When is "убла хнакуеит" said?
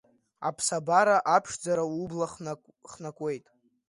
2.01-3.45